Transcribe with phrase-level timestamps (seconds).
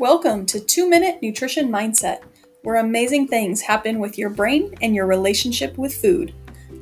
[0.00, 2.22] Welcome to Two Minute Nutrition Mindset,
[2.62, 6.32] where amazing things happen with your brain and your relationship with food.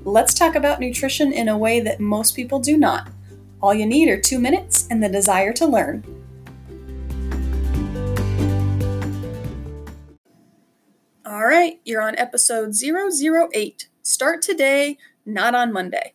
[0.04, 3.10] Let's talk about nutrition in a way that most people do not.
[3.60, 6.04] All you need are two minutes and the desire to learn.
[11.26, 13.88] All right, you're on episode 008.
[14.00, 14.96] Start today,
[15.26, 16.14] not on Monday.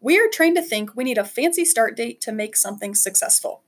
[0.00, 3.63] We are trained to think we need a fancy start date to make something successful.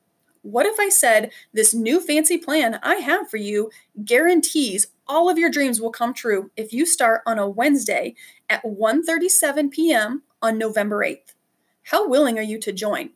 [0.47, 3.69] What if I said this new fancy plan I have for you
[4.05, 8.15] guarantees all of your dreams will come true if you start on a Wednesday
[8.49, 10.23] at 1:37 p.m.
[10.41, 11.35] on November 8th?
[11.83, 13.11] How willing are you to join?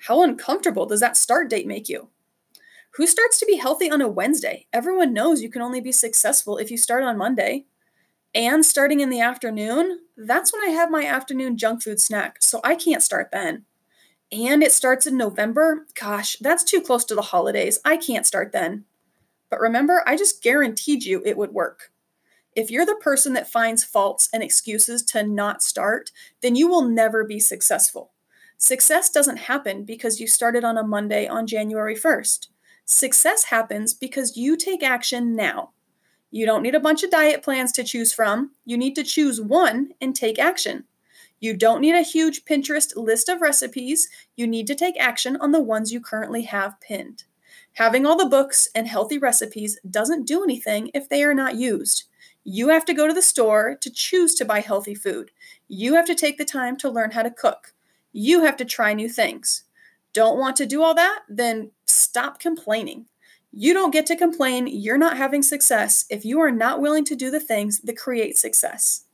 [0.00, 2.10] How uncomfortable does that start date make you?
[2.96, 4.66] Who starts to be healthy on a Wednesday?
[4.70, 7.64] Everyone knows you can only be successful if you start on Monday.
[8.34, 12.60] And starting in the afternoon, that's when I have my afternoon junk food snack, so
[12.62, 13.64] I can't start then
[14.34, 17.78] and it starts in November, gosh, that's too close to the holidays.
[17.84, 18.84] I can't start then.
[19.48, 21.92] But remember, I just guaranteed you it would work.
[22.56, 26.10] If you're the person that finds faults and excuses to not start,
[26.40, 28.12] then you will never be successful.
[28.56, 32.48] Success doesn't happen because you started on a Monday on January 1st.
[32.84, 35.70] Success happens because you take action now.
[36.30, 38.52] You don't need a bunch of diet plans to choose from.
[38.64, 40.84] You need to choose one and take action.
[41.44, 44.08] You don't need a huge Pinterest list of recipes.
[44.34, 47.24] You need to take action on the ones you currently have pinned.
[47.74, 52.04] Having all the books and healthy recipes doesn't do anything if they are not used.
[52.44, 55.32] You have to go to the store to choose to buy healthy food.
[55.68, 57.74] You have to take the time to learn how to cook.
[58.14, 59.64] You have to try new things.
[60.14, 61.24] Don't want to do all that?
[61.28, 63.04] Then stop complaining.
[63.52, 67.14] You don't get to complain you're not having success if you are not willing to
[67.14, 69.04] do the things that create success.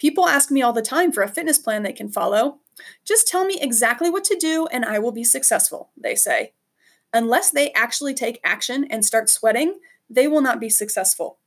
[0.00, 2.58] People ask me all the time for a fitness plan they can follow.
[3.04, 6.54] Just tell me exactly what to do and I will be successful, they say.
[7.12, 9.78] Unless they actually take action and start sweating,
[10.08, 11.38] they will not be successful.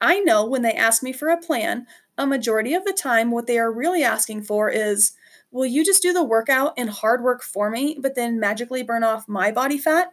[0.00, 1.86] I know when they ask me for a plan,
[2.18, 5.12] a majority of the time, what they are really asking for is,
[5.50, 9.04] Will you just do the workout and hard work for me, but then magically burn
[9.04, 10.12] off my body fat?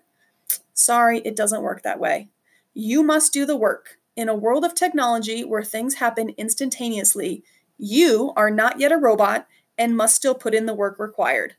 [0.74, 2.30] Sorry, it doesn't work that way.
[2.74, 4.00] You must do the work.
[4.18, 7.44] In a world of technology where things happen instantaneously,
[7.80, 9.48] you are not yet a robot
[9.78, 11.56] and must still put in the work required.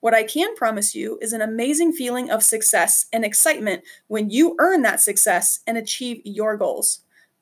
[0.00, 4.56] What I can promise you is an amazing feeling of success and excitement when you
[4.58, 7.00] earn that success and achieve your goals.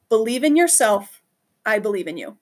[0.09, 1.22] Believe in yourself.
[1.65, 2.36] I believe in you.